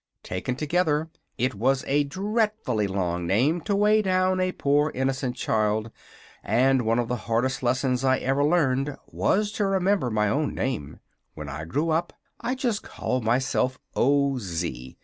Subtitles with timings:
[0.23, 5.91] Taken altogether, it was a dreadfully long name to weigh down a poor innocent child,
[6.43, 10.99] and one of the hardest lessons I ever learned was to remember my own name.
[11.35, 14.39] When I grew up I just called myself O.
[14.39, 14.97] Z.